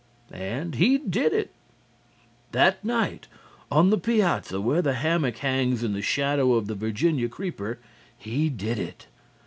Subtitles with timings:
[0.33, 1.51] And he did it.
[2.53, 3.27] That night
[3.69, 7.77] on the piazza, where the hammock hangs in the shadow of the Virginia creeper,
[8.17, 9.05] he did it.